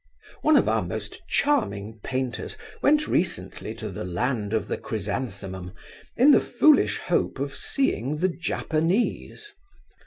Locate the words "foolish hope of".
6.41-7.53